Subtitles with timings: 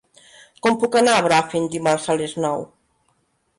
[0.65, 2.67] Com puc anar a Bràfim dimarts a les nou?